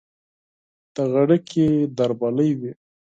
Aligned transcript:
د 0.95 0.97
غړکې 1.13 1.67
دربلۍ 1.97 2.51
وي 2.59 2.71